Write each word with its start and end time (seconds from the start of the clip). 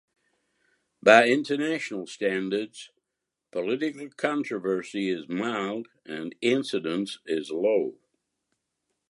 By 1.03 1.27
international 1.27 2.07
standards, 2.07 2.89
political 3.51 4.09
controversy 4.09 5.11
is 5.11 5.29
mild 5.29 5.89
and 6.07 6.33
incidence 6.41 7.19
is 7.27 7.51
low. 7.51 7.93